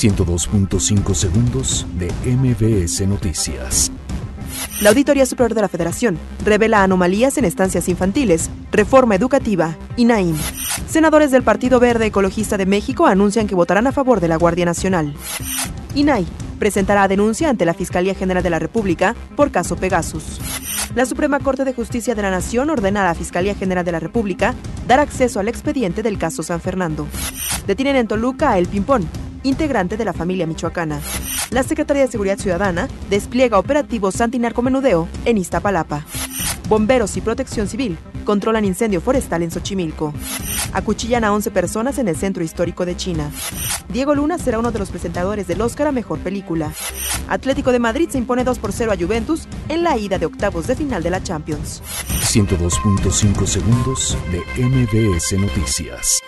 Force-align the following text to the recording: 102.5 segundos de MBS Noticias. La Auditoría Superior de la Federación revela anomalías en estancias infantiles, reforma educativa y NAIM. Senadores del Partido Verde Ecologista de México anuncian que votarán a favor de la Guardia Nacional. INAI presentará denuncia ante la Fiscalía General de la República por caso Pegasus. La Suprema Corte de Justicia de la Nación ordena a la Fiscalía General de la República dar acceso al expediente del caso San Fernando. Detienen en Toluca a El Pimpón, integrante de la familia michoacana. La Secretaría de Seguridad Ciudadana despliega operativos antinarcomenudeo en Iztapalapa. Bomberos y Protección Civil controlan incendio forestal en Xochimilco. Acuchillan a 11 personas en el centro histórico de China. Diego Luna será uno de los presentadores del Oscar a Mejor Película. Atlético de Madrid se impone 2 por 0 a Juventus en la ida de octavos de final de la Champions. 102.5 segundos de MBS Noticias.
102.5 0.00 1.14
segundos 1.14 1.86
de 1.98 2.10
MBS 2.24 3.06
Noticias. 3.06 3.92
La 4.80 4.88
Auditoría 4.88 5.26
Superior 5.26 5.52
de 5.52 5.60
la 5.60 5.68
Federación 5.68 6.18
revela 6.42 6.82
anomalías 6.82 7.36
en 7.36 7.44
estancias 7.44 7.86
infantiles, 7.86 8.48
reforma 8.72 9.14
educativa 9.14 9.76
y 9.98 10.06
NAIM. 10.06 10.38
Senadores 10.88 11.30
del 11.30 11.42
Partido 11.42 11.80
Verde 11.80 12.06
Ecologista 12.06 12.56
de 12.56 12.64
México 12.64 13.04
anuncian 13.04 13.46
que 13.46 13.54
votarán 13.54 13.86
a 13.88 13.92
favor 13.92 14.20
de 14.20 14.28
la 14.28 14.36
Guardia 14.36 14.64
Nacional. 14.64 15.12
INAI 15.94 16.26
presentará 16.58 17.06
denuncia 17.06 17.50
ante 17.50 17.66
la 17.66 17.74
Fiscalía 17.74 18.14
General 18.14 18.42
de 18.42 18.50
la 18.50 18.58
República 18.58 19.14
por 19.36 19.50
caso 19.50 19.76
Pegasus. 19.76 20.40
La 20.94 21.04
Suprema 21.04 21.40
Corte 21.40 21.64
de 21.64 21.74
Justicia 21.74 22.14
de 22.14 22.22
la 22.22 22.30
Nación 22.30 22.70
ordena 22.70 23.02
a 23.02 23.08
la 23.08 23.14
Fiscalía 23.14 23.54
General 23.54 23.84
de 23.84 23.92
la 23.92 24.00
República 24.00 24.54
dar 24.88 24.98
acceso 24.98 25.40
al 25.40 25.48
expediente 25.48 26.02
del 26.02 26.16
caso 26.16 26.42
San 26.42 26.62
Fernando. 26.62 27.06
Detienen 27.66 27.96
en 27.96 28.08
Toluca 28.08 28.52
a 28.52 28.58
El 28.58 28.66
Pimpón, 28.66 29.06
integrante 29.42 29.96
de 29.96 30.04
la 30.04 30.12
familia 30.12 30.46
michoacana. 30.46 31.00
La 31.50 31.62
Secretaría 31.62 32.02
de 32.02 32.10
Seguridad 32.10 32.38
Ciudadana 32.38 32.88
despliega 33.08 33.58
operativos 33.58 34.20
antinarcomenudeo 34.20 35.08
en 35.24 35.38
Iztapalapa. 35.38 36.04
Bomberos 36.68 37.16
y 37.16 37.20
Protección 37.20 37.66
Civil 37.66 37.98
controlan 38.24 38.64
incendio 38.64 39.00
forestal 39.00 39.42
en 39.42 39.50
Xochimilco. 39.50 40.14
Acuchillan 40.72 41.24
a 41.24 41.32
11 41.32 41.50
personas 41.50 41.98
en 41.98 42.06
el 42.06 42.16
centro 42.16 42.44
histórico 42.44 42.86
de 42.86 42.96
China. 42.96 43.30
Diego 43.88 44.14
Luna 44.14 44.38
será 44.38 44.60
uno 44.60 44.70
de 44.70 44.78
los 44.78 44.90
presentadores 44.90 45.48
del 45.48 45.60
Oscar 45.60 45.88
a 45.88 45.92
Mejor 45.92 46.20
Película. 46.20 46.72
Atlético 47.28 47.72
de 47.72 47.80
Madrid 47.80 48.08
se 48.08 48.18
impone 48.18 48.44
2 48.44 48.58
por 48.60 48.72
0 48.72 48.92
a 48.92 48.96
Juventus 48.96 49.48
en 49.68 49.82
la 49.82 49.98
ida 49.98 50.18
de 50.18 50.26
octavos 50.26 50.68
de 50.68 50.76
final 50.76 51.02
de 51.02 51.10
la 51.10 51.22
Champions. 51.22 51.82
102.5 52.08 53.46
segundos 53.46 54.16
de 54.30 54.64
MBS 54.64 55.32
Noticias. 55.38 56.20